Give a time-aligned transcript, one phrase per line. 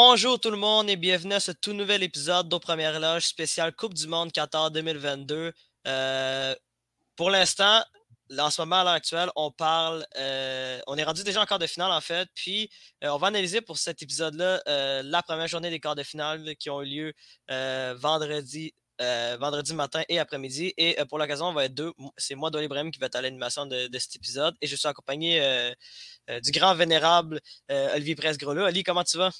[0.00, 3.74] Bonjour tout le monde et bienvenue à ce tout nouvel épisode d'Au Première Loge spécial
[3.74, 5.52] Coupe du Monde Qatar 2022.
[5.88, 6.54] Euh,
[7.16, 7.82] pour l'instant,
[8.38, 11.58] en ce moment, à l'heure actuelle, on parle, euh, on est rendu déjà en quart
[11.58, 12.70] de finale en fait, puis
[13.02, 14.62] euh, on va analyser pour cet épisode-là
[15.02, 17.12] la première journée des quarts de finale qui ont eu lieu
[17.96, 18.72] vendredi,
[19.74, 20.74] matin et après-midi.
[20.76, 21.92] Et pour l'occasion, on va être deux.
[22.16, 24.86] C'est moi, Dolly Brem, qui va être à l'animation de, cet épisode et je suis
[24.86, 25.42] accompagné
[26.44, 28.64] du grand vénérable Olivier Presse-Grelot.
[28.64, 29.32] Ali, comment tu vas?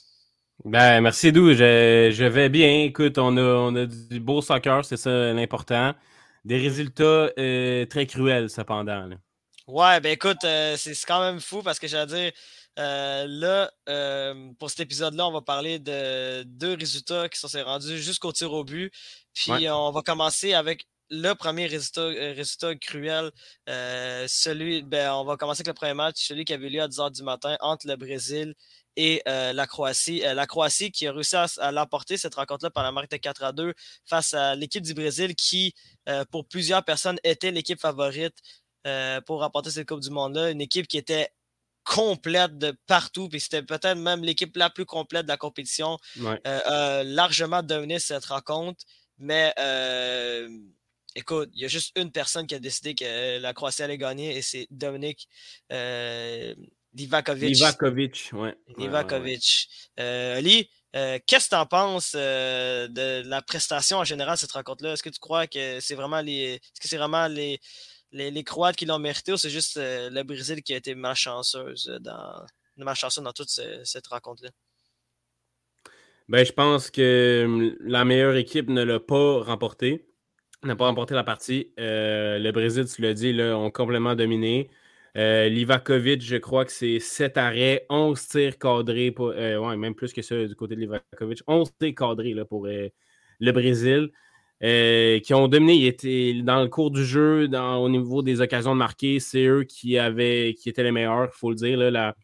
[0.65, 2.83] Ben, merci Dou, je, vais bien.
[2.83, 5.95] Écoute, on a, on a du beau soccer, c'est ça l'important.
[6.45, 9.09] Des résultats euh, très cruels, cependant.
[9.69, 12.33] Ouais, ben écoute, euh, c'est quand même fou parce que j'allais dire,
[12.79, 13.71] euh, là,
[14.59, 18.65] pour cet épisode-là, on va parler de deux résultats qui sont rendus jusqu'au tir au
[18.65, 18.93] but.
[19.35, 23.31] Puis on va commencer avec le premier résultat, résultat cruel.
[23.67, 27.13] celui, ben, on va commencer avec le premier match, celui qui avait lieu à 10h
[27.13, 28.55] du matin entre le Brésil
[28.99, 30.27] et euh, la Croatie.
[30.27, 33.45] Euh, la Croatie qui a réussi à, l'emporter, cette rencontre-là, par la marque de 4
[33.45, 33.73] à 2
[34.05, 35.73] face à l'équipe du Brésil qui,
[36.09, 38.37] euh, pour plusieurs personnes, était l'équipe favorite
[39.27, 40.51] pour remporter cette Coupe du Monde-là.
[40.51, 41.29] Une équipe qui était
[41.85, 45.99] complète de partout, puis c'était peut-être même l'équipe la plus complète de la compétition.
[46.65, 48.83] largement dominé cette rencontre,
[49.19, 49.53] mais
[51.15, 54.39] écoute, il y a juste une personne qui a décidé que la Croatie allait gagner
[54.39, 55.29] et c'est Dominique
[56.95, 57.51] Livakovic.
[57.51, 58.57] Livakovic, ouais.
[58.77, 59.69] Livakovic.
[60.01, 64.41] Euh, Ali, euh, qu'est-ce que tu en penses euh, de la prestation en général de
[64.41, 64.93] cette rencontre-là?
[64.93, 66.55] Est-ce que tu crois que c'est vraiment les.
[66.55, 67.61] Est-ce que c'est vraiment les,
[68.13, 72.47] les, Croates qui l'ont mérité ou c'est juste le Brésil qui a été malchanceuse dans,
[72.77, 74.51] malchanceux dans toute cette rencontre-là?
[76.29, 80.07] Ben, je pense que hum, la meilleure équipe ne l'a pas remporté.
[80.65, 81.73] N'a pas remporté la partie.
[81.77, 84.71] le Brésil, tu l'as dit, là, ont complètement dominé.
[85.19, 90.13] Euh, Livakovic, je crois que c'est 7 arrêts, 11 tirs cadrés, euh, ouais, même plus
[90.13, 92.89] que ça du côté de Livakovic, 11 tirs cadrés là, pour euh,
[93.41, 94.11] le Brésil,
[94.61, 95.75] qui ont dominé.
[95.75, 99.65] Ils étaient dans le cours du jeu, au niveau des occasions de marquer, c'est eux
[99.65, 101.79] qui, avaient, qui étaient les meilleurs, il faut le dire.
[101.91, 102.15] la,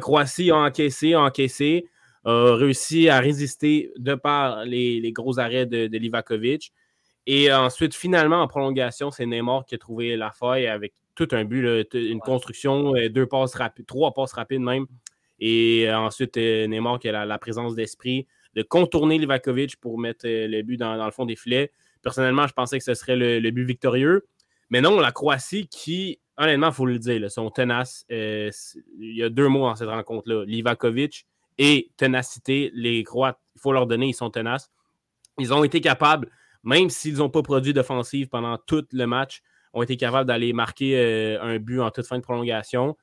[0.00, 1.86] Croatie a encaissé, a encaissé,
[2.24, 6.72] a réussi à résister de par les, gros arrêts de, de Livakovic.
[7.26, 11.44] Et ensuite, finalement, en prolongation, c'est Neymar qui a trouvé la faille avec tout un
[11.44, 14.86] but, une construction, euh, deux passes rapides, trois passes rapides même.
[15.38, 20.26] Et euh, ensuite, euh, Neymar qui a la, présence d'esprit de contourner Livakovic pour mettre
[20.26, 21.72] le but dans, le fond des filets.
[22.02, 24.26] Personnellement, je pensais que ce serait le, but victorieux.
[24.70, 28.04] Mais non, la Croatie qui, honnêtement, il faut le dire, sont tenaces.
[28.08, 28.52] il
[28.98, 30.44] y a deux mots dans cette rencontre-là.
[30.44, 31.26] Livakovic
[31.58, 32.70] et ténacité.
[32.74, 34.70] Les Croates, il faut leur donner, ils sont tenaces.
[35.38, 36.30] Ils ont été capables,
[36.62, 39.42] même s'ils n'ont pas produit d'offensive pendant tout le match,
[39.74, 42.96] ont été capables d'aller marquer euh, un but en toute fin de prolongation.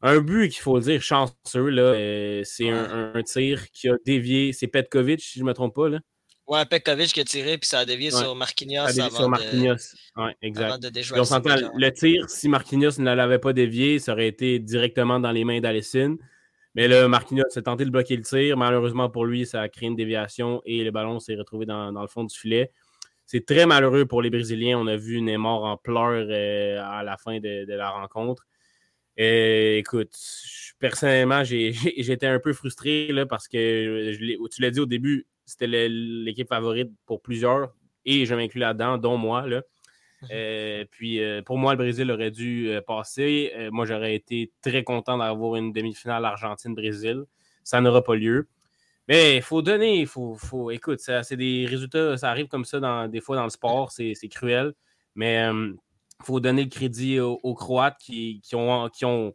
[0.00, 4.52] Un but qu'il faut dire chanceux, là, euh, c'est un, tir qui a dévié.
[4.52, 5.88] C'est Petkovic, si je ne me trompe pas.
[5.88, 6.00] Là.
[6.46, 8.88] Ouais, Petkovic qui a tiré, puis ça a dévié sur Marquinhos.
[8.88, 9.76] Ça a sur Marquinhos.
[10.16, 10.84] Ouais, exact.
[10.84, 15.60] le tir, si Marquinhos ne l'avait pas dévié, ça aurait été directement dans les mains
[15.60, 16.18] d'Alessine.
[16.74, 18.56] Mais là, Marquinhos a tenté de bloquer le tir.
[18.56, 22.02] Malheureusement pour lui, ça a créé une déviation et le ballon s'est retrouvé dans, dans,
[22.02, 22.72] le fond du filet.
[23.26, 24.78] C'est très malheureux pour les Brésiliens.
[24.78, 28.46] On a vu Neymar en pleurs euh, à la fin de, la rencontre.
[29.16, 30.14] Et, écoute,
[30.78, 34.14] personnellement, j'étais un peu frustré là, parce que
[34.48, 37.74] tu l'as dit au début, c'était l'équipe favorite pour plusieurs
[38.04, 39.46] et je m'inclus là-dedans, dont moi.
[39.46, 39.62] Là.
[40.30, 43.52] Euh, puis euh, pour moi, le Brésil aurait dû passer.
[43.72, 47.24] moi, j'aurais été très content d'avoir une demi-finale Argentine-Brésil.
[47.62, 48.48] Ça n'aura pas lieu.
[49.08, 52.80] Mais il faut donner, il faut, faut, Écoute, c'est des résultats, ça arrive comme ça
[52.80, 54.72] dans, des fois dans le sport, c'est cruel.
[55.14, 55.76] Mais il
[56.24, 59.34] faut donner le crédit aux, Croates qui, ont, qui ont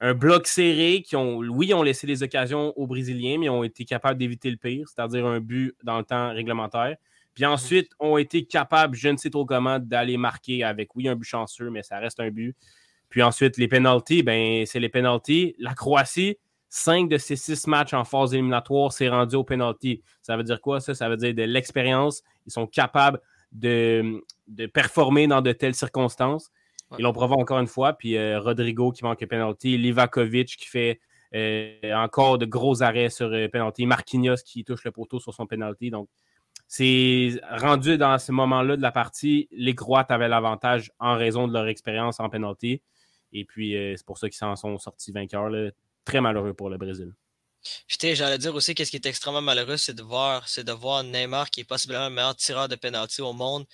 [0.00, 3.84] un bloc serré, qui ont, oui, ont laissé des occasions aux Brésiliens, mais ont été
[3.84, 6.96] capables d'éviter le pire, c'est-à-dire un but dans le temps réglementaire.
[7.34, 11.08] Puis mmh ensuite, ont été capables, je ne sais trop comment, d'aller marquer avec, oui,
[11.08, 12.56] un but chanceux, mais ça reste un but.
[13.08, 15.54] Puis ensuite, les pénalties, ben, c'est les pénalties.
[15.58, 16.36] La Croatie,
[16.76, 20.02] Cinq de ces six matchs en phase éliminatoire, c'est rendu au penalty.
[20.22, 20.92] Ça veut dire quoi, ça?
[20.92, 22.24] Ça veut dire de l'expérience.
[22.46, 23.20] Ils sont capables
[23.52, 26.50] de, de, performer dans de telles circonstances.
[26.98, 27.92] Ils l'ont prouvé encore une fois.
[27.92, 29.78] Puis euh, Rodrigo qui manque le penalty.
[29.78, 30.98] Livakovic qui fait
[31.36, 33.86] euh, encore de gros arrêts sur le euh, penalty.
[33.86, 35.90] Marquinhos qui touche le poteau sur son penalty.
[35.90, 36.08] Donc,
[36.66, 39.46] c'est rendu dans ce moment-là de la partie.
[39.52, 42.82] Les Croates avaient l'avantage en raison de leur expérience en penalty.
[43.32, 45.50] Et puis, c'est pour ça qu'ils s'en sont sortis vainqueurs.
[45.50, 45.70] Là
[46.04, 47.12] très malheureux pour le Brésil.
[47.98, 51.50] J'allais dire aussi qu'est-ce qui est extrêmement malheureux, c'est de voir, c'est de voir Neymar,
[51.50, 53.64] qui est possiblement le meilleur tireur de penalty au monde,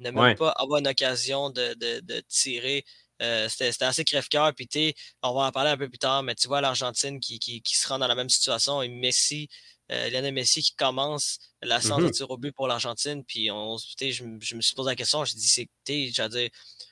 [0.00, 2.84] ne même pas avoir une occasion de, tirer.
[3.22, 4.54] Euh, c'était assez crève-cœur.
[4.54, 7.62] Puis on va en parler un peu plus tard, mais tu vois l'Argentine qui, qui,
[7.76, 9.48] se rend dans la même situation et Messi
[9.90, 12.12] Lionel Messi qui commence la séance de mm-hmm.
[12.12, 13.24] tir au but pour l'Argentine.
[13.24, 16.28] Puis on, je, je, me suis posé la question, je dis, c'est, dire,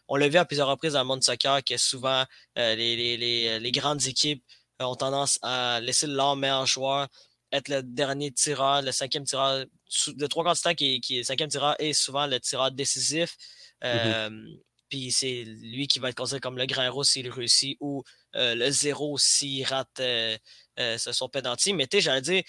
[0.09, 2.25] on l'a vu à plusieurs reprises dans le monde du soccer que souvent
[2.57, 4.45] les, les, les, les, grandes équipes
[4.81, 7.09] ont tendance à laisser leur meilleur joueur
[7.53, 9.65] être le dernier tireur, le cinquième tireur,
[10.07, 12.39] le trois quarts du temps qui est, qui est le cinquième tireur est souvent le
[12.39, 13.37] tireur décisif.
[13.83, 14.59] Mm-hmm.
[14.89, 18.03] Puis c'est lui qui va être considéré comme le grand héros s'il réussit ou
[18.37, 20.37] euh, le zéro s'il rate euh,
[20.79, 21.73] euh, son penalty.
[21.73, 22.43] Mais tu sais, j'allais dire,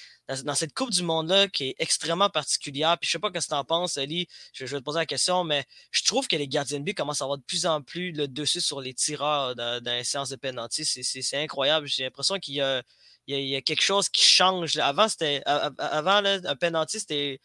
[0.44, 3.48] dans, cette Coupe du Monde-là qui est extrêmement particulière, puis je sais pas ce que
[3.48, 6.48] tu en penses, Ali, je, vais te poser la question, mais je trouve que les
[6.48, 9.56] gardiens de but commencent à avoir de plus en plus le dessus sur les tireurs
[9.56, 10.86] dans, les séances de penalty.
[10.86, 11.88] C'est incroyable.
[11.88, 14.78] J'ai l'impression qu'il y, a quelque chose qui change.
[14.78, 17.40] Avant, c'était avant un penalty, c'était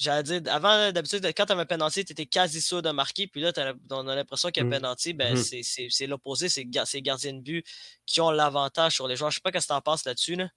[0.00, 3.26] J'allais dire, avant, d'habitude, quand tu avais un penalty, tu étais quasi sûr de marquer.
[3.26, 3.52] Puis là,
[3.90, 4.70] on a l'impression qu'un mmh.
[4.70, 5.88] penalty, ben, mmh.
[5.90, 6.48] c'est l'opposé.
[6.48, 7.66] C'est les gardiens de but
[8.06, 9.30] qui ont l'avantage sur les joueurs.
[9.30, 10.36] Je sais pas ce que tu en penses là-dessus.
[10.36, 10.48] Là.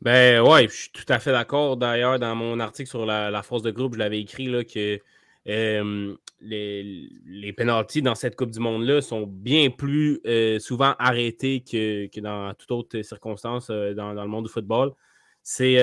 [0.00, 1.76] Ben ouais, je suis tout à fait d'accord.
[1.76, 4.98] D'ailleurs, dans mon article sur la, force de groupe, je l'avais écrit là, que
[5.44, 12.06] les, les pénalties dans cette Coupe du Monde-là sont bien plus euh, souvent arrêtés que,
[12.06, 14.94] que, dans toute autre circonstance euh, dans, dans, le monde du football
[15.42, 15.74] c'est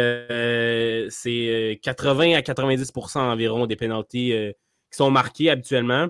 [1.81, 4.51] 80 euh, à 90% environ des pénalties euh,
[4.91, 6.07] qui sont marqués habituellement.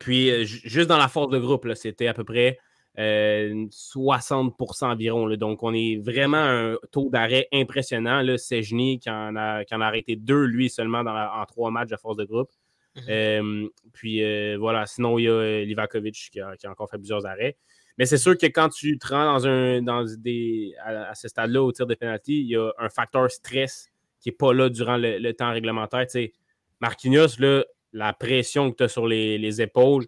[0.00, 2.58] Puis, euh, juste dans la force de groupe, c'était à peu près
[2.96, 5.28] 60% environ.
[5.36, 8.22] Donc, on est vraiment un taux d'arrêt impressionnant.
[8.36, 11.90] Sejny qui en, a, qui en a arrêté deux, lui, seulement dans en trois matchs
[11.90, 12.50] de force de groupe.
[12.94, 13.68] Mm-hmm.
[13.94, 17.56] puis voilà, sinon, il y a Livakovic qui a, encore fait plusieurs arrêts.
[17.98, 21.62] Mais c'est sûr que quand tu te rends dans un, dans des, à, ce stade-là
[21.62, 23.90] au tir de pénalty, il y a un facteur stress
[24.20, 26.06] qui n'est pas là durant le, temps réglementaire.
[26.06, 26.32] Tu sais,
[26.80, 30.06] Marquinhos, là, la pression que tu as sur les, épaules,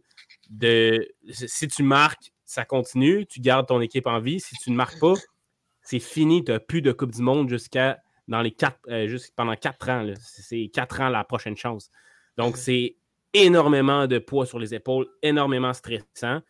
[0.51, 4.41] de, si tu marques, ça continue, tu gardes ton équipe en vie.
[4.41, 5.15] Si tu ne marques pas,
[5.83, 7.99] c'est fini, tu n'as plus de Coupe du Monde jusqu'à
[8.29, 10.07] dans les quatre, euh, pendant quatre ans.
[10.19, 11.91] C'est quatre ans la prochaine chance.
[12.39, 12.97] Donc, c'est
[13.35, 16.41] énormément de poids sur les épaules, énormément stressant.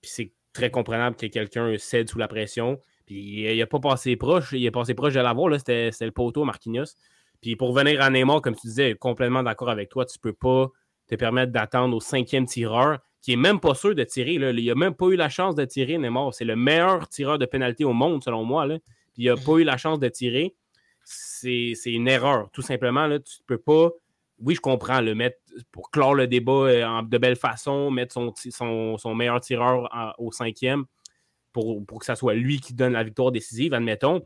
[0.00, 2.78] Puis c'est très comprenable que quelqu'un cède sous la pression.
[3.06, 6.44] Puis il n'a pas passé proche, il est passé proche de l'avoir, c'était le poteau
[6.44, 6.94] Marquinhos.
[7.40, 10.32] Puis pour venir à Neymar, comme tu disais, complètement d'accord avec toi, tu ne peux
[10.32, 10.68] pas
[11.06, 14.38] te permettre d'attendre au cinquième tireur, qui n'est même pas sûr de tirer.
[14.38, 14.50] Là.
[14.50, 16.34] Il n'a même pas eu la chance de tirer, Neymar.
[16.34, 18.66] C'est le meilleur tireur de pénalité au monde, selon moi.
[18.66, 18.78] Là.
[19.14, 19.60] Puis il n'a pas mhm.
[19.60, 20.54] eu la chance de tirer.
[21.04, 23.06] C'est une erreur, tout simplement.
[23.06, 23.18] Là.
[23.18, 23.90] Tu ne peux pas
[24.40, 25.38] oui, je comprends, le mettre
[25.72, 28.32] pour clore le débat euh, de belle façon, mettre son,
[28.98, 29.88] son, meilleur tireur
[30.18, 30.84] au cinquième
[31.52, 34.22] pour, que ça soit lui qui donne la victoire décisive, admettons.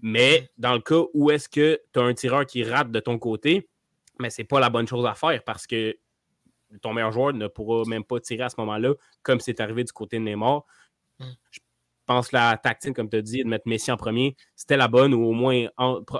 [0.00, 3.18] Mais dans le cas où est-ce que tu as un tireur qui rate de ton
[3.18, 3.68] côté,
[4.20, 5.96] mais c'est pas la bonne chose à faire parce que
[6.82, 8.92] ton meilleur joueur ne pourra même pas tirer à ce moment-là,
[9.22, 10.64] comme c'est arrivé du côté de Neymar.
[11.18, 11.24] Hmm
[12.06, 14.88] pense que la tactique, comme tu as dit, de mettre Messi en premier, c'était la
[14.88, 15.66] bonne, ou au moins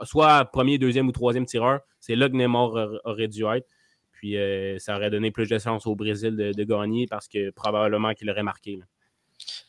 [0.04, 1.80] soit premier, deuxième ou troisième tireur.
[2.00, 2.72] C'est là que Neymar
[3.04, 3.66] aurait dû être.
[4.12, 8.14] Puis euh, ça aurait donné plus de chance au Brésil de, gagner parce que probablement
[8.14, 8.80] qu'il aurait marqué.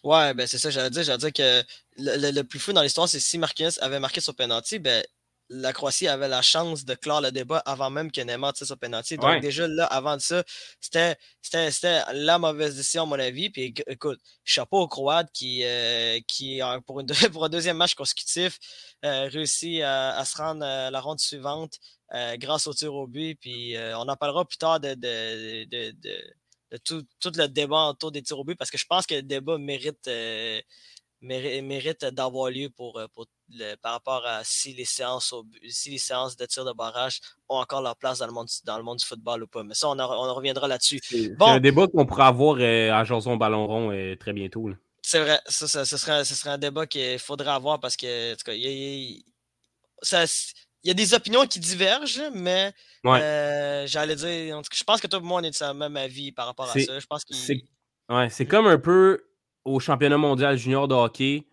[0.04, 1.04] Ouais, ben c'est ça, j'allais dire.
[1.04, 1.64] J'allais dire que
[1.98, 5.04] le, plus fou dans l'histoire, c'est si Marquinhos avait marqué sur penalty, ben
[5.50, 8.76] la Croatie avait la chance de clore le débat avant même que Neymar tire son
[8.76, 9.18] penalty.
[9.18, 10.44] Donc, déjà là, avant de ça,
[10.82, 11.18] c'était
[12.14, 13.50] la mauvaise décision, à mon avis.
[13.50, 18.60] Puis écoute, chapeau aux Croates qui, euh, qui pour, une, pour un deuxième match consécutif,
[19.06, 21.80] euh, réussit à, se rendre à la ronde suivante
[22.14, 23.40] euh, grâce au tir au but.
[23.40, 25.96] Puis on en parlera plus tard de, de, de,
[26.72, 29.16] de tout, tout, le débat autour des tirs au but parce que je pense que
[29.16, 30.10] le débat mérite
[31.22, 33.02] mérite d'avoir lieu pour,
[33.62, 35.34] euh, par rapport à si les, séances
[35.70, 38.78] si les séances de tir de barrage ont encore leur place dans le monde, dans
[38.78, 39.64] le monde du football ou pas.
[39.64, 41.00] Mais ça, on, on reviendra là-dessus.
[41.02, 44.70] C'est un débat qu'on pourra avoir euh, à Jason Ballon Rond euh, très bientôt.
[45.02, 48.62] C'est vrai, ça, ce, serait, ce serait un débat qu'il faudrait avoir parce que il
[48.62, 49.24] y,
[50.84, 52.74] y, a des opinions qui divergent, mais
[53.06, 56.48] j'allais dire, je pense que toi et moi, on est de la même avis par
[56.48, 57.00] rapport à ça.
[57.00, 57.64] Je pense c'est
[58.10, 59.24] ouais, comme un peu
[59.64, 61.46] au championnat mondial junior de hockey,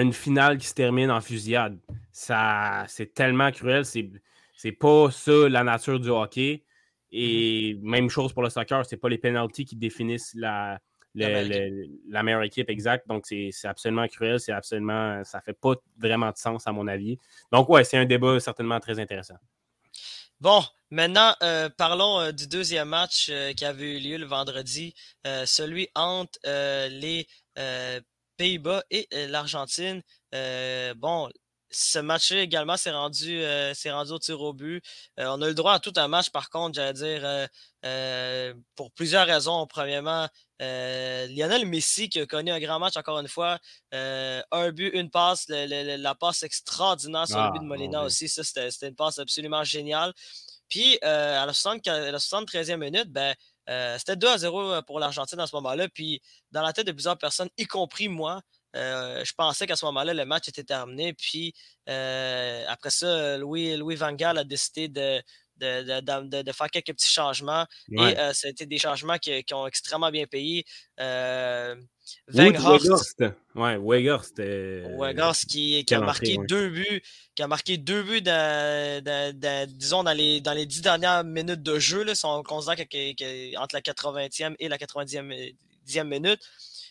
[0.00, 1.78] une finale qui se termine en fusillade.
[2.12, 3.84] Ça, c'est tellement cruel.
[3.84, 4.10] C'est,
[4.56, 6.64] c'est pas ça la nature du hockey.
[7.10, 7.80] Et mm-hmm.
[7.82, 10.78] même chose pour le soccer, c'est pas les penalties qui définissent la,
[11.14, 13.06] la, meilleure équipe exacte.
[13.08, 14.40] Donc, c'est, absolument cruel.
[14.40, 15.22] C'est absolument.
[15.24, 17.18] Ça fait pas vraiment de sens, à mon avis.
[17.52, 19.36] Donc, ouais, c'est un débat certainement très intéressant.
[20.40, 24.94] Bon, maintenant, euh, parlons euh, du deuxième match euh, qui avait eu lieu le vendredi,
[25.44, 26.38] celui entre
[26.88, 27.26] les
[28.38, 30.02] Pays-Bas et l'Argentine.
[30.96, 31.28] bon,
[31.70, 34.82] ce match-là également s'est rendu, euh, rendu au tir au but.
[35.18, 37.46] Euh, on a eu le droit à tout un match, par contre, j'allais dire,
[37.84, 39.66] euh, pour plusieurs raisons.
[39.66, 40.28] Premièrement,
[40.60, 43.58] Lionel Messi qui a connu un grand match encore une fois.
[43.92, 48.28] un but, une passe, la passe extraordinaire sur le but de ah, Molina aussi.
[48.28, 50.12] Ça, c'était une passe absolument géniale.
[50.68, 53.34] Puis à la, 73e minute, ben,
[53.98, 55.88] c'était 2 à 0 pour l'Argentine à ce moment-là.
[55.88, 56.22] Puis
[56.52, 58.40] dans la tête de plusieurs personnes, y compris moi,
[58.76, 61.12] euh, je pensais qu'à ce moment-là, le match était terminé.
[61.14, 61.54] Puis
[61.88, 65.22] euh, après ça, Louis, Louis Van Gaal a décidé de,
[65.58, 67.66] de, faire quelques petits changements.
[67.90, 70.64] Et euh, a été des changements qui, ont extrêmement bien payé.
[72.28, 73.22] Weghorst.
[73.54, 74.40] Ouais, Weghorst.
[75.46, 77.02] qui, qui a marqué deux buts.
[77.34, 78.22] Qui a marqué deux buts
[79.68, 82.04] disons dans les, dans les dix dernières minutes de jeu.
[82.04, 82.76] Là, on considère
[83.58, 86.40] entre la 80e et la 90e minute.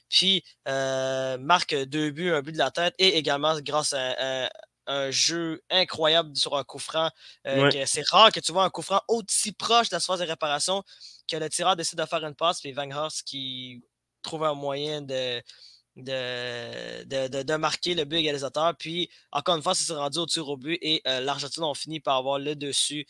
[0.10, 4.50] Puis euh, marque deux buts, un but de la tête et également grâce à,
[4.88, 7.10] un jeu incroyable sur un coup franc.
[7.46, 10.26] Euh, c'est rare que tu vois un coup franc aussi proche de la surface de
[10.26, 10.84] réparation
[11.30, 13.84] que le tireur décide de faire une passe, puis Van Horst qui
[14.22, 15.42] trouve un moyen de,
[15.96, 18.76] de, marquer le but égalisateur.
[18.78, 22.00] Puis, encore une fois, c'est rendu au tir au but et euh, l'Argentine ont fini
[22.00, 23.06] par avoir le dessus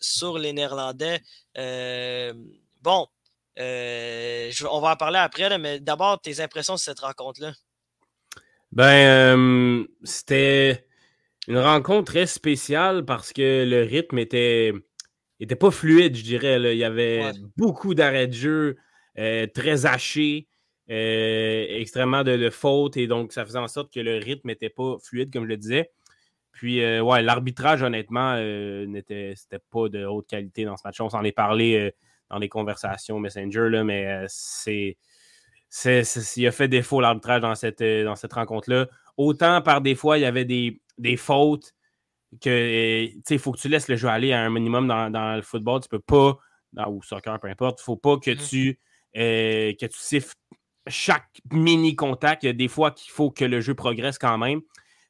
[0.00, 1.22] sur les Néerlandais.
[2.82, 3.08] bon,
[3.58, 7.52] euh, on va en parler après, mais d'abord, tes impressions sur cette rencontre-là?
[8.76, 10.84] Ben, euh, c'était
[11.48, 14.74] une rencontre très spéciale parce que le rythme était,
[15.40, 16.74] était pas fluide, je dirais.
[16.74, 18.76] Il y avait beaucoup d'arrêts de jeu,
[19.18, 20.46] euh, très hachés,
[20.88, 25.32] extrêmement de, fautes, et donc ça faisait en sorte que le rythme n'était pas fluide,
[25.32, 25.90] comme je le disais.
[26.52, 31.00] Puis, ouais, l'arbitrage, honnêtement, n'était c'était pas de haute qualité dans ce match.
[31.00, 31.94] On s'en est parlé
[32.28, 34.26] dans les conversations Messenger, là, mais euh,
[35.68, 38.86] c'est, c'est, il a fait défaut l'arbitrage dans cette, euh, dans cette rencontre-là.
[39.16, 41.74] Autant par des fois, il y avait des, des fautes
[42.40, 45.42] que euh, il faut que tu laisses le jeu aller à un minimum dans, le
[45.42, 45.80] football.
[45.80, 46.38] Tu peux pas,
[46.72, 48.48] dans, ou soccer, peu importe, il faut pas que mm-hmm.
[48.48, 48.78] tu,
[49.14, 50.34] que tu siffles
[50.88, 52.42] chaque mini contact.
[52.42, 54.60] Il y a des fois qu'il faut que le jeu progresse quand même.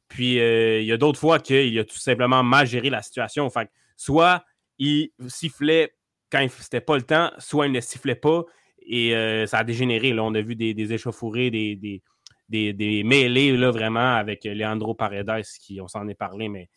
[0.09, 3.51] Puis il y a d'autres fois qu'il a tout simplement mal géré la situation.
[3.51, 4.45] Fait soit
[4.79, 5.95] il sifflait
[6.31, 8.45] quand c'était pas le temps, soit il ne sifflait pas
[8.87, 10.13] et euh, ça a dégénéré.
[10.13, 10.23] Là.
[10.23, 12.03] On a vu des, des échauffourées, des,
[12.49, 16.69] des, mêlées là, vraiment avec Leandro Paredes, qui on s'en est parlé, mais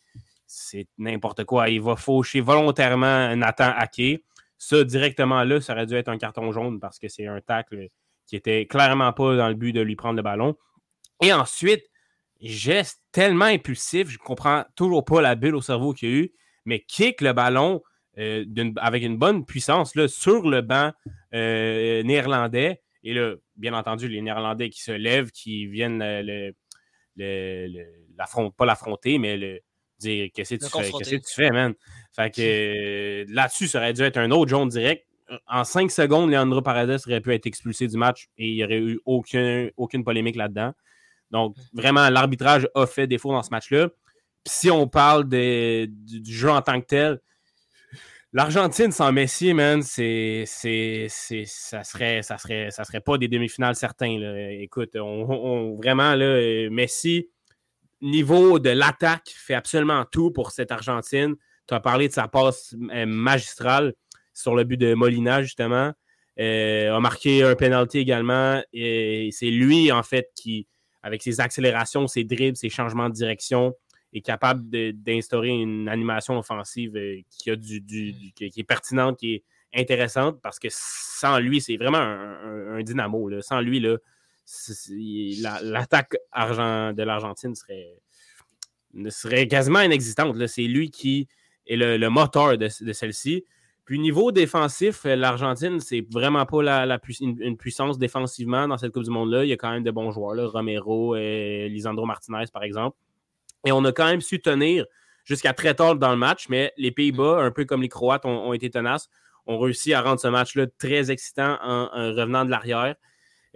[0.46, 1.68] c'est n'importe quoi.
[1.68, 4.24] Il va faucher volontairement Nathan Ake.
[4.58, 7.88] Ça, directement là, ça aurait dû être un carton jaune parce que c'est un tacle
[8.26, 10.56] qui était clairement pas dans le but de lui prendre le ballon.
[11.22, 11.84] Et ensuite,
[12.40, 16.32] geste tellement impulsif, je comprends toujours pas la bulle au cerveau qu'il y a eu,
[16.64, 17.82] mais kick le ballon
[18.18, 18.44] euh,
[18.76, 20.92] avec une bonne puissance là, sur le banc
[21.34, 22.80] euh, néerlandais.
[23.02, 26.52] Et là, bien entendu, les Néerlandais qui se lèvent, qui viennent le,
[28.56, 29.60] pas l'affronter, mais le
[29.98, 31.74] dire qu'est-ce que tu fais, qu'est-ce que tu fais, man?
[32.14, 35.06] Fait que euh, là-dessus, ça aurait dû être un autre jaune direct.
[35.46, 38.80] En cinq secondes, Leandro Paredes aurait pu être expulsé du match et il n'y aurait
[38.80, 40.72] eu aucun, aucune polémique là-dedans.
[41.30, 43.90] Donc, vraiment, l'arbitrage a fait défaut dans ce match-là.
[44.44, 45.88] Si on parle du,
[46.24, 47.20] jeu en tant que tel,
[48.32, 53.74] L'Argentine sans Messi, man, c'est, c'est, ça serait, ça serait, ça serait pas des demi-finales
[53.74, 54.20] certains.
[54.60, 57.28] Écoute, vraiment là, Messi,
[58.00, 61.34] niveau de l'attaque, fait absolument tout pour cette Argentine.
[61.66, 63.94] Tu as parlé de sa passe euh, magistrale
[64.32, 65.92] sur le but de Molina justement.
[66.38, 68.62] Euh, a marqué un penalty également.
[68.72, 70.68] C'est lui en fait qui,
[71.02, 73.74] avec ses accélérations, ses dribbles, ses changements de direction,
[74.12, 74.64] est capable
[74.94, 78.32] d'instaurer une animation offensive euh, qui, a du, mm.
[78.34, 83.30] qui, est pertinente, qui est intéressante, parce que sans lui, c'est vraiment un, dynamo.
[83.40, 88.00] Sans lui, l'attaque de l'Argentine serait,
[89.10, 90.46] serait quasiment inexistante.
[90.48, 91.28] C'est lui qui
[91.66, 93.44] est le, moteur de, celle-ci.
[93.84, 99.10] Puis niveau défensif, l'Argentine, c'est vraiment pas la, une, puissance défensivement dans cette Coupe du
[99.10, 99.44] Monde-là.
[99.44, 102.96] Il y a quand même de bons joueurs, là, Romero et Lisandro Martinez, par exemple.
[103.66, 104.86] Et on a quand même su tenir
[105.24, 108.52] jusqu'à très tard dans le match, mais les Pays-Bas, un peu comme les Croates, ont,
[108.52, 109.08] été tenaces,
[109.46, 112.94] ont réussi à rendre ce match-là très excitant en, revenant de l'arrière.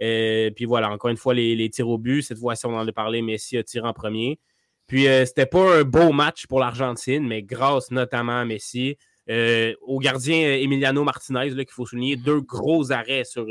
[0.01, 2.21] Euh, puis voilà, encore une fois, les, tirs au but.
[2.21, 4.39] Cette fois-ci, on en a parlé, Messi a tiré en premier.
[4.87, 8.97] Puis euh, c'était pas un beau match pour l'Argentine, mais grâce notamment à Messi.
[9.29, 13.47] Euh, au gardien Emiliano Martinez, qu'il faut souligner, deux gros arrêts sur,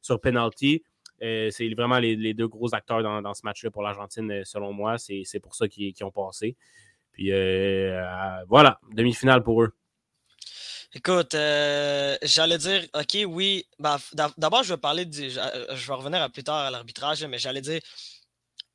[0.00, 0.82] sur penalty.
[1.22, 4.96] Euh, c'est vraiment les, deux gros acteurs dans, ce match-là pour l'Argentine, euh, selon moi.
[4.98, 6.56] C'est pour ça qu'ils ont passé.
[7.12, 8.02] Puis euh,
[8.48, 9.72] voilà, demi-finale pour eux.
[10.94, 13.66] Écoute, j'allais dire, OK, oui.
[13.78, 13.96] Ben,
[14.36, 17.80] d'abord, je vais parler, je, vais revenir plus tard à l'arbitrage, mais j'allais dire,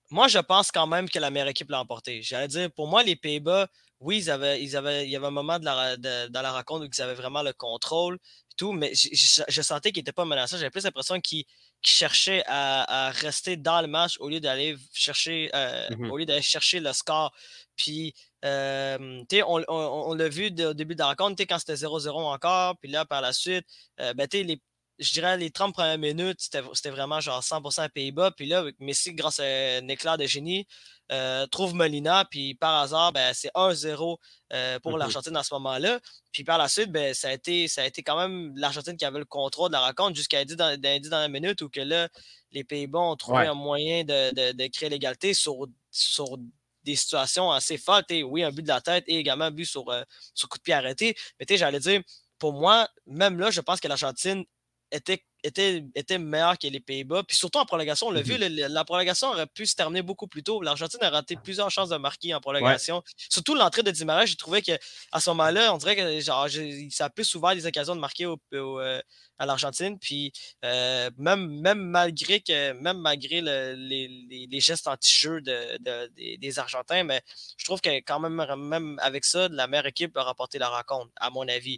[0.10, 2.22] moi, je pense quand même que la meilleure équipe l'a emporté.
[2.22, 3.68] J'allais dire, pour moi, les Pays-Bas,
[4.00, 7.02] oui, ils avaient, il y avait un moment de la, dans la rencontre où ils
[7.02, 8.18] avaient vraiment le contrôle,
[8.56, 10.58] tout, mais je, sentais qu'ils n'étaient pas menaçants.
[10.58, 11.46] J'avais plus l'impression qu'ils
[11.82, 16.42] cherchaient à, rester dans le match au lieu d'aller chercher, euh, mmh au lieu d'aller
[16.42, 17.34] chercher le score.
[17.76, 18.14] Puis,
[18.46, 22.90] euh, on, on, l'a vu au début de la rencontre, quand c'était 0-0 encore, puis
[22.90, 23.66] là, par la suite,
[24.00, 24.62] euh, ben, les,
[25.00, 28.32] je dirais les 30 premières minutes, c'était vraiment genre 100% Pays-Bas.
[28.32, 30.68] Puis là, Messi, grâce à un éclat de génie,
[31.12, 32.26] euh, trouve Molina.
[32.26, 34.18] Puis par hasard, ben, c'est 1-0
[34.54, 36.00] euh, pour mmh l'Argentine à ce moment-là.
[36.32, 39.06] Puis par la suite, ben, ça, a été, ça a été quand même l'Argentine qui
[39.06, 42.10] avait le contrôle de la rencontre jusqu'à 10 dans, dans la minute où que là,
[42.52, 46.38] les Pays-Bas ont trouvé un moyen de, créer l'égalité sur, sur
[46.84, 48.12] des situations assez fortes.
[48.12, 50.64] oui, un but de la tête et également un but sur, euh, sur coup de
[50.64, 51.16] pied arrêté.
[51.40, 52.02] Mais j'allais dire,
[52.40, 54.46] pour moi, même là, je pense que l'Argentine
[54.92, 57.24] était, était, était meilleur que les Pays-Bas.
[57.24, 60.28] Puis surtout en prolongation, on l'a vu, mmh la prolongation aurait pu se terminer beaucoup
[60.28, 60.62] plus tôt.
[60.62, 63.04] L'Argentine a raté plusieurs chances de marquer en prolongation.
[63.30, 64.78] Surtout l'entrée de Di Maria, j'ai trouvé qu'à
[65.20, 66.48] ce moment-là, on dirait que genre,
[66.92, 69.02] ça a plus ouvert des occasions de marquer euh,
[69.38, 70.00] à l'Argentine.
[70.00, 70.32] Puis
[70.66, 74.08] euh, même, même malgré que même malgré les,
[74.50, 77.22] les, gestes anti-jeu de, des, Argentins, mais
[77.58, 81.12] je trouve que quand même, même avec ça, la meilleure équipe a remporté la rencontre,
[81.18, 81.78] à mon avis.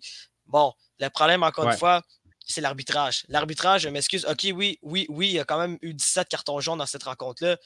[0.49, 2.01] Bon, le problème, encore une fois,
[2.49, 3.25] c'est l'arbitrage.
[3.29, 4.25] L'arbitrage, je m'excuse.
[4.25, 7.03] OK, oui, oui, oui, il y a quand même eu 17 cartons jaunes dans cette
[7.03, 7.57] rencontre-là.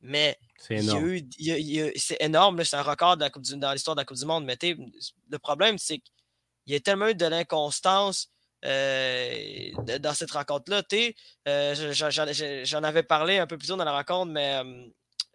[0.00, 1.18] Mais c'est énorme.
[1.96, 2.64] C'est énorme.
[2.64, 4.44] C'est un record dans l'histoire de la Coupe du Monde.
[4.44, 4.58] Mais
[5.28, 8.30] le problème, c'est qu'il y a tellement eu de l'inconstance
[8.64, 10.82] euh, dans cette rencontre-là.
[11.48, 14.62] Euh, J'en avais parlé un peu plus tôt dans la rencontre, mais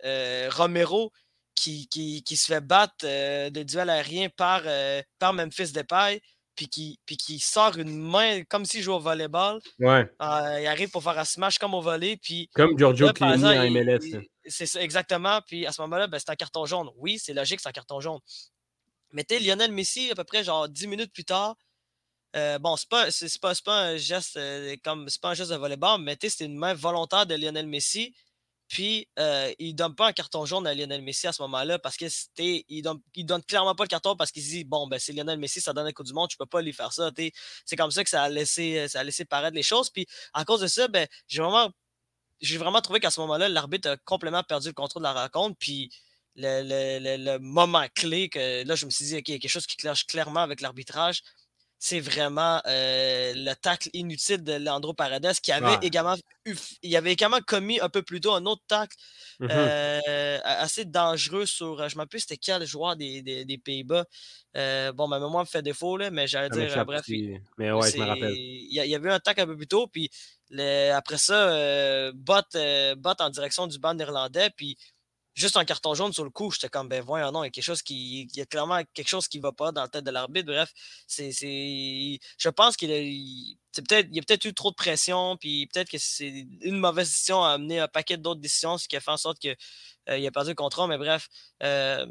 [0.06, 1.12] euh, Romero
[1.54, 4.64] qui, qui, qui, se fait battre euh, de duel aérien par,
[5.20, 6.22] par Memphis Depay
[6.60, 9.62] puis qui, puis qui sort une main comme s'il jouait au volleyball.
[9.80, 10.12] Ouais.
[10.22, 12.18] Euh, il arrive pour faire un smash comme au volley.
[12.18, 14.20] Puis comme Giorgio Clini en MLS.
[14.46, 15.40] C'est ça, exactement.
[15.48, 16.90] Puis à ce moment-là, ben, c'est un carton jaune.
[16.98, 18.20] Oui, c'est logique, c'est un carton jaune.
[19.14, 21.56] Mais tu Lionel Messi, à peu près genre 10 minutes plus tard,
[22.36, 25.52] euh, bon, c'est pas, c'est, pas, pas, un geste euh, comme c'est pas un geste
[25.52, 28.14] de volleyball, mais c'était une main volontaire de Lionel Messi
[28.70, 31.80] puis, euh, il ne donne pas un carton jaune à Lionel Messi à ce moment-là
[31.80, 34.88] parce qu'il ne donne, il donne clairement pas le carton parce qu'il se dit Bon,
[34.88, 36.94] ben, c'est Lionel Messi, ça donne un coup du monde, tu peux pas lui faire
[36.94, 37.12] ça.
[37.66, 39.90] C'est comme ça que ça a, laissé, ça a laissé paraître les choses.
[39.90, 41.72] Puis, à cause de ça, ben, j'ai vraiment,
[42.42, 45.58] j'ai vraiment trouvé qu'à ce moment-là, l'arbitre a complètement perdu le contrôle de la rencontre.
[45.60, 45.90] Puis,
[46.36, 49.40] le, le, le, moment clé que là, je me suis dit, OK, il y a
[49.40, 51.24] quelque chose qui cloche clairement avec l'arbitrage
[51.82, 56.16] c'est vraiment euh, le tacle inutile de Leandro Paredes qui avait également
[56.84, 58.98] il avait également commis un peu plus tôt un autre tacle
[59.40, 64.04] mmh euh, assez dangereux sur je ne me rappelle c'était quel joueur des, des, Pays-Bas
[64.58, 67.06] euh, bon ma mémoire me fait défaut là, mais j'allais dire bref
[67.58, 68.34] mais ouais, je me rappelle.
[68.36, 70.10] il y, avait un tacle un peu plus tôt puis
[70.94, 72.42] après ça bot,
[72.98, 74.78] bot en direction du banc néerlandais puis
[75.40, 77.52] juste un carton jaune sur le coup, j'étais comme, ben voyons, non, il y a
[77.52, 78.24] quelque chose qui.
[78.24, 80.48] Il y a clairement quelque chose qui va pas dans la tête de l'arbitre.
[80.48, 80.72] Bref,
[81.08, 81.32] c'est.
[81.32, 83.00] Je pense qu'il a.
[83.74, 87.08] Peut-être, il y a peut-être eu trop de pression, puis peut-être que c'est une mauvaise
[87.10, 89.56] décision a amené un paquet d'autres décisions, ce qui a fait en sorte qu'il
[90.10, 90.90] euh, a perdu le contrôle.
[90.90, 91.30] Mais bref,
[91.64, 92.06] euh,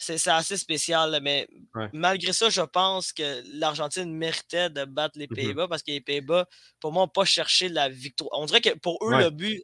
[0.00, 1.18] c'est assez spécial.
[1.22, 1.46] Mais
[1.92, 6.00] malgré ça, je pense que l'Argentine méritait de battre les mmh Pays-Bas parce que les
[6.00, 6.46] Pays-Bas,
[6.80, 8.30] pour moi, n'ont pas cherché la victoire.
[8.32, 9.62] On dirait que pour eux, le but,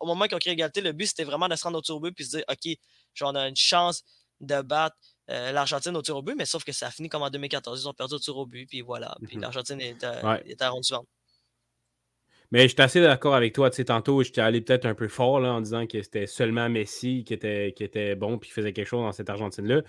[0.00, 2.18] au moment qu'ils ont créé l'égalité, le but, c'était vraiment de se rendre au but
[2.18, 2.72] et se dire OK,
[3.14, 4.02] j'en ai une chance
[4.40, 4.96] de battre
[5.30, 7.82] euh, l'Argentine au tir au but, mais sauf que ça a fini comme en 2014.
[7.82, 9.14] Ils ont perdu au tir au but, puis voilà.
[9.26, 10.04] Puis mmh l'Argentine est,
[10.46, 11.06] est à ronde suivante.
[12.52, 13.70] Mais je suis assez d'accord avec toi.
[13.70, 17.24] Tu sais, tantôt, j'étais allé peut-être un peu fort en disant que c'était seulement Messi
[17.24, 19.80] qui était, bon et qui faisait quelque chose dans cette Argentine-là.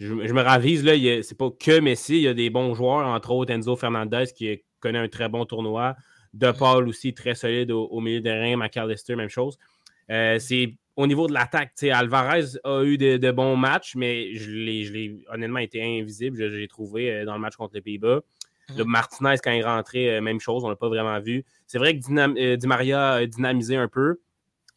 [0.00, 3.30] Je, me ravise, là, c'est pas que Messi, il y a des bons joueurs, entre
[3.30, 5.96] autres Enzo Fernandez qui connaît un très bon tournoi.
[6.34, 9.56] De Paul aussi très solide au, milieu de terrain, McAllister, même chose.
[10.10, 15.16] Euh, c'est au niveau de l'attaque, Alvarez a eu de, bons matchs, mais je l'ai
[15.32, 18.20] honnêtement été invisible, je l'ai trouvé euh, dans le match contre les Pays-Bas.
[18.76, 21.44] Le Martinez, quand il est rentré, euh, même chose, on ne l'a pas vraiment vu.
[21.66, 24.20] C'est vrai que euh, Di Maria a dynamisé un peu.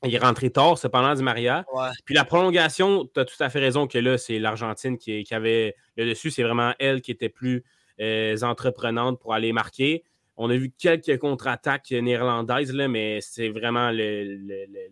[0.03, 1.65] Il est rentré tard, cependant, Di Maria.
[2.05, 5.75] Puis la prolongation, tu as tout à fait raison que là, c'est l'Argentine qui, avait
[5.97, 6.31] le dessus.
[6.31, 7.63] C'est vraiment elle qui était plus
[7.99, 10.03] euh, entreprenante pour aller marquer.
[10.37, 13.91] On a vu quelques contre-attaques néerlandaises, là, mais c'est vraiment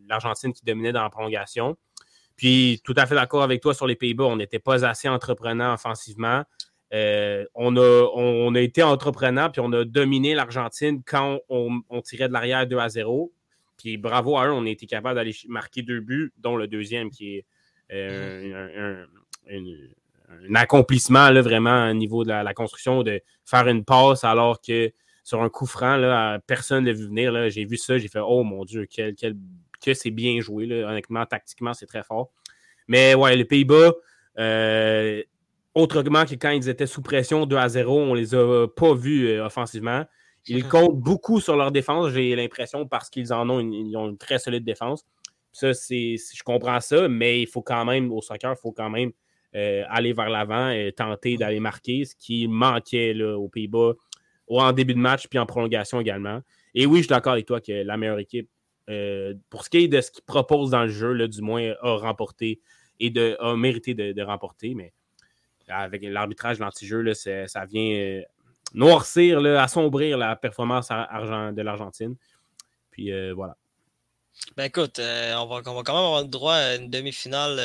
[0.07, 1.75] l'Argentine qui dominait dans la prolongation.
[2.35, 5.73] Puis, tout à fait d'accord avec toi sur les Pays-Bas, on n'était pas assez entreprenant
[5.73, 6.43] offensivement.
[6.93, 12.27] Euh, on, a, on, a, été entreprenant, puis on a dominé l'Argentine quand on, tirait
[12.27, 13.31] de l'arrière 2 à 0.
[13.77, 17.09] Puis bravo à eux, on a été capable d'aller marquer deux buts, dont le deuxième
[17.09, 17.45] qui est
[17.93, 19.05] euh,
[19.49, 24.91] un, accomplissement là, vraiment au niveau de la, construction, de faire une passe alors que
[25.23, 27.49] sur un coup franc, là, personne ne l'a vu venir.
[27.49, 29.35] J'ai vu ça, j'ai fait Oh mon Dieu, quel, quel,
[29.81, 30.83] que c'est bien joué.
[30.83, 32.31] Honnêtement, tactiquement, c'est très fort.
[32.87, 33.93] Mais ouais, les Pays-Bas,
[35.79, 39.39] autrement que quand ils étaient sous pression 2 à 0, on les a pas vus
[39.39, 40.05] offensivement.
[40.47, 44.17] Ils comptent beaucoup sur leur défense, j'ai l'impression, parce qu'ils en ont une, ont une
[44.17, 45.05] très solide défense.
[45.51, 48.89] Ça, c'est, je comprends ça, mais il faut quand même, au soccer, il faut quand
[48.89, 49.11] même
[49.55, 53.93] euh, aller vers l'avant et tenter d'aller marquer, ce qui manquait là, aux Pays-Bas
[54.47, 56.41] en début de match puis en prolongation également.
[56.73, 58.49] Et oui, je suis d'accord avec toi que la meilleure équipe,
[58.89, 61.73] euh, pour ce qui est de ce qu'ils proposent dans le jeu, là, du moins,
[61.81, 62.59] a remporté
[62.99, 64.73] et de, a mérité de, remporter.
[64.75, 64.93] Mais
[65.69, 68.21] avec l'arbitrage, l'anti-jeu, ça vient euh,
[68.73, 72.15] noircir, assombrir la performance de l'Argentine.
[72.91, 73.55] Puis voilà.
[74.55, 77.59] Ben écoute, on, va, on, va, quand même avoir le droit à une demi-finale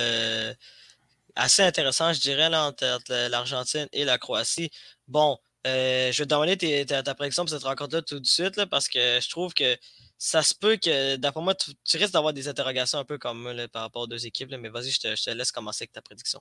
[1.36, 4.70] assez intéressant, je dirais, là, entre, l'Argentine et la Croatie.
[5.08, 8.66] Bon, euh, je vais te demander ta, prédiction pour cette rencontre-là tout de suite, là,
[8.66, 9.76] parce que je trouve que
[10.18, 13.82] ça se peut que, d'après moi, tu, risques d'avoir des interrogations un peu comme par
[13.82, 16.40] rapport aux deux équipes, mais vas-y, je te, laisse commencer avec ta prédiction.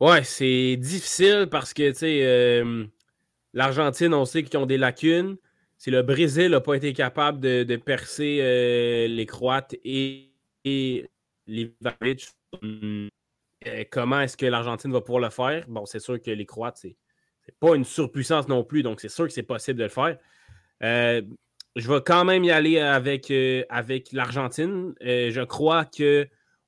[0.00, 2.84] Ouais, c'est difficile parce que, tu sais, euh,
[3.54, 5.38] l'Argentine, on sait qu'ils ont des lacunes.
[5.78, 10.30] Si le Brésil n'a pas été capable de, percer euh, les Croates et,
[11.46, 11.74] les
[12.62, 13.08] euh,
[13.90, 15.64] comment est-ce que l'Argentine va pouvoir le faire?
[15.66, 16.96] Bon, c'est sûr que les Croates, c'est
[17.58, 20.18] pas une surpuissance non plus, donc c'est sûr que c'est possible de le faire.
[20.82, 23.32] Je vais quand même y aller avec,
[23.70, 24.94] avec l'Argentine.
[25.00, 25.86] je crois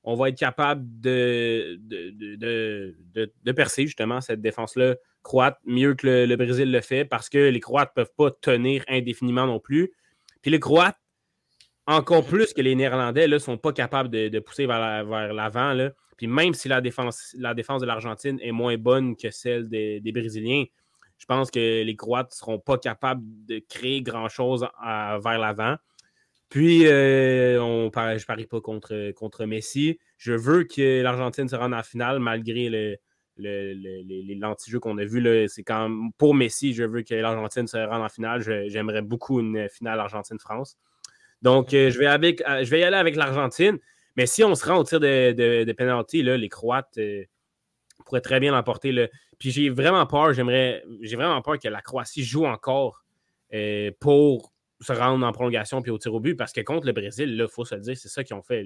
[0.03, 6.71] qu'on va être capable de, de, percer justement cette défense-là croate mieux que le, Brésil
[6.71, 9.91] le fait parce que les Croates ne peuvent pas tenir indéfiniment non plus.
[10.41, 10.97] Puis les Croates,
[11.85, 15.89] encore plus que les Néerlandais, ne sont pas capables de, pousser vers l'avant.
[16.17, 20.11] Puis même si la défense, la défense de l'Argentine est moins bonne que celle des,
[20.13, 20.65] Brésiliens,
[21.17, 25.75] je pense que les Croates ne seront pas capables de créer grand-chose vers l'avant.
[26.49, 29.99] Puis, euh, je ne parie pas contre, contre Messi.
[30.17, 32.97] Je veux que l'Argentine se rende en finale malgré le,
[33.37, 35.47] les lentilles qu'on a.
[35.47, 38.41] C'est quand pour Messi, je veux que l'Argentine se rende en finale.
[38.67, 40.77] J'aimerais beaucoup une finale Argentine-France.
[41.43, 43.77] Donc, euh, je, vais avec, euh, je vais y aller avec l'Argentine.
[44.17, 46.99] Mais si on se rend au tir de, de, les Croates
[48.05, 49.07] pourraient très bien l'emporter.
[49.37, 53.05] Puis j'ai vraiment peur, j'aimerais, j'ai vraiment peur que la Croatie joue encore
[53.99, 54.51] pour
[54.81, 57.47] se rendre en prolongation puis au tir au but, parce que contre le Brésil, il
[57.47, 58.65] faut se le dire, c'est ça qu'ils ont fait.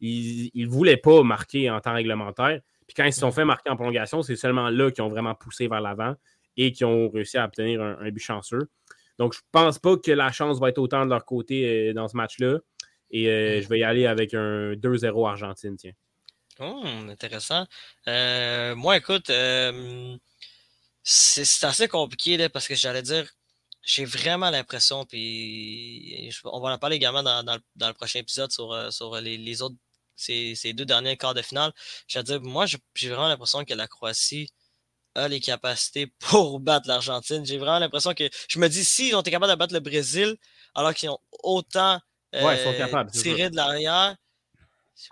[0.00, 2.60] Ils ne voulaient pas marquer en temps réglementaire.
[2.86, 5.34] Puis quand ils se sont fait marquer en prolongation, c'est seulement là qu'ils ont vraiment
[5.34, 6.14] poussé vers l'avant
[6.56, 8.68] et qu'ils ont réussi à obtenir un, but chanceux.
[9.18, 11.92] Donc, je ne pense pas que la chance va être autant de leur côté euh,
[11.92, 12.58] dans ce match-là.
[13.10, 13.62] Et euh, mm.
[13.62, 15.92] je vais y aller avec un 2-0 Argentine, tiens.
[16.58, 17.66] Oh, intéressant.
[18.08, 19.30] Euh, moi, écoute,
[21.02, 23.30] c'est assez compliqué parce que j'allais dire,
[23.82, 29.16] j'ai vraiment l'impression, puis on va en parler également dans, le, prochain épisode sur, sur
[29.20, 29.76] les, autres,
[30.16, 31.72] ces, deux derniers quarts de finale.
[32.14, 34.52] Dire, moi, j'ai vraiment l'impression que la Croatie
[35.14, 37.44] a les capacités pour battre l'Argentine.
[37.44, 40.36] J'ai vraiment l'impression que je me dis, s'ils ont été capables de battre le Brésil,
[40.74, 42.00] alors qu'ils ont autant
[42.32, 43.10] Ouais, ils sont euh, capables.
[43.10, 44.16] Tirer de l'arrière.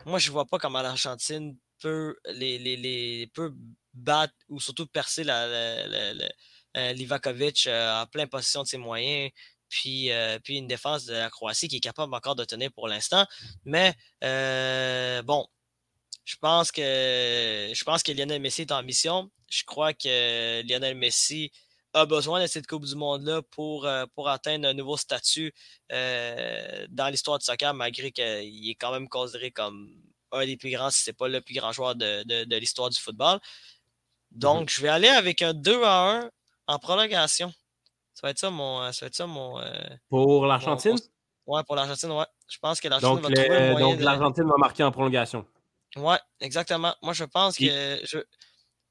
[0.06, 3.52] Moi, je vois pas comment l'Argentine peut, les, les, les, peut
[3.94, 6.28] battre ou surtout percer la, euh,
[6.74, 9.30] Livakovic euh, en pleine possession de ses moyens.
[9.68, 10.10] Puis,
[10.44, 13.26] puis une défense de la Croatie qui est capable encore de tenir pour l'instant.
[13.66, 15.46] Mais bon,
[16.24, 19.30] je pense que je pense que Lionel Messi est en mission.
[19.50, 21.52] Je crois que Lionel Messi
[21.94, 25.52] a besoin de cette Coupe du Monde-là pour, euh, pour atteindre un nouveau statut
[25.92, 29.90] euh, dans l'histoire du soccer, malgré qu'il est quand même considéré comme
[30.32, 32.98] un des plus grands, si ce n'est pas le plus grand joueur de, l'histoire du
[32.98, 33.40] football.
[34.30, 34.68] Donc, mhm.
[34.68, 36.30] je vais aller avec un 2 à 1
[36.68, 37.52] en prolongation.
[38.14, 38.92] Ça va être ça mon.
[38.92, 39.72] Ça va être ça mon euh,
[40.08, 40.96] pour l'Argentine?
[41.46, 42.26] Ouais, pour l'Argentine, ouais.
[42.48, 45.46] Je pense que l'Argentine va trouver un moyen Donc, l'Argentine va marquer en prolongation.
[45.96, 46.94] Ouais, exactement.
[47.02, 47.64] Moi, je pense que.
[48.04, 48.18] Je...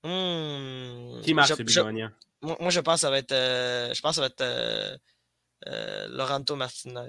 [0.03, 2.09] Hmm, Qui marque ce
[2.41, 3.31] moi, je pense que ça va être.
[3.31, 4.95] Euh, je pense ça va être euh,
[5.67, 7.07] euh, Martinez.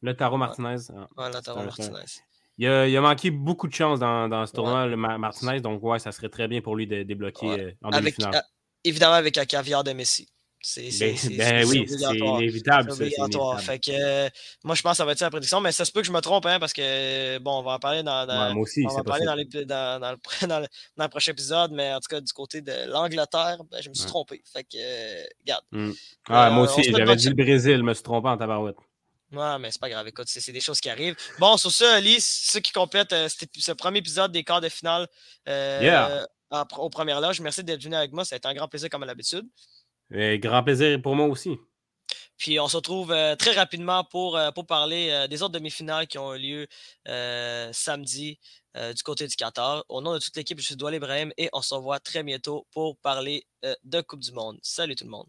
[0.00, 0.76] Le Taro Martinez.
[1.16, 2.04] Ouais, le Taro Martinez.
[2.56, 5.82] Il a, il a, manqué beaucoup de chance dans, dans ce tournoi, le Martinez, donc
[5.82, 8.42] ouais, ça serait très bien pour lui de débloquer en demi-finale.
[8.84, 10.28] Évidemment, avec un caviar de Messi.
[10.62, 12.92] C'est, ben, ben oui, c'est inévitable.
[12.92, 13.60] C'est obligatoire.
[13.60, 14.28] Fait que, euh,
[14.62, 16.06] moi, je pense que ça va être ça la prédiction, mais ça se peut que
[16.06, 18.84] je me trompe, hein, parce que, bon, on va en parler dans, dans moi aussi,
[18.86, 22.20] on va parler dans, dans, dans, le, dans, le, prochain épisode, mais en tout cas,
[22.20, 24.42] du côté de l'Angleterre, ben, je me suis trompé.
[24.52, 25.64] Fait que, euh, regarde.
[25.72, 25.92] Mm.
[26.28, 28.76] Ah, moi euh, aussi, j'avais dit le Brésil, je me suis trompé en tabarouette.
[29.32, 30.08] Ouais, mais c'est pas grave.
[30.08, 31.16] Écoute, c'est des choses qui arrivent.
[31.38, 35.06] Bon, sur ça, Alice, ceux qui complètent ce premier épisode des quarts de finale
[35.46, 36.26] yeah.
[36.50, 38.24] Au premier loge, merci d'être venu avec moi.
[38.24, 39.46] Ça a été un grand plaisir comme à l'habitude.
[40.10, 41.56] grand plaisir pour moi aussi.
[42.36, 46.38] Puis on se retrouve très rapidement pour, pour parler des autres demi-finales qui ont eu
[46.38, 46.66] lieu
[47.72, 48.40] samedi
[48.74, 49.84] du côté du Qatar.
[49.88, 52.66] Au nom de toute l'équipe, je suis Doual Ibrahim et on se revoit très bientôt
[52.72, 53.46] pour parler
[53.84, 54.58] de Coupe du Monde.
[54.62, 55.28] Salut tout le monde.